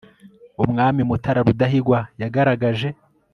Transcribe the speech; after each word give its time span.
umwami 0.63 1.01
mutara 1.09 1.39
rudahigwa 1.47 1.99
yagaragaje 2.21 2.89